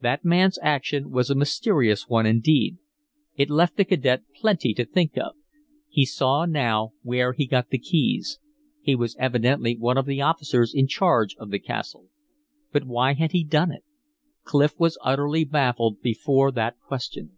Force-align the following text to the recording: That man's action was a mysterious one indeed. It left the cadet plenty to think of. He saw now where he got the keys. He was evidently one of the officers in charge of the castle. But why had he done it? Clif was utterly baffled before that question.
That 0.00 0.24
man's 0.24 0.58
action 0.62 1.10
was 1.10 1.28
a 1.28 1.34
mysterious 1.34 2.08
one 2.08 2.24
indeed. 2.24 2.78
It 3.36 3.50
left 3.50 3.76
the 3.76 3.84
cadet 3.84 4.22
plenty 4.34 4.72
to 4.72 4.86
think 4.86 5.18
of. 5.18 5.34
He 5.90 6.06
saw 6.06 6.46
now 6.46 6.94
where 7.02 7.34
he 7.34 7.44
got 7.46 7.68
the 7.68 7.76
keys. 7.76 8.38
He 8.80 8.96
was 8.96 9.16
evidently 9.18 9.76
one 9.76 9.98
of 9.98 10.06
the 10.06 10.22
officers 10.22 10.72
in 10.74 10.86
charge 10.86 11.34
of 11.36 11.50
the 11.50 11.58
castle. 11.58 12.08
But 12.72 12.84
why 12.84 13.12
had 13.12 13.32
he 13.32 13.44
done 13.44 13.70
it? 13.70 13.84
Clif 14.44 14.78
was 14.80 14.96
utterly 15.04 15.44
baffled 15.44 16.00
before 16.00 16.50
that 16.52 16.78
question. 16.80 17.36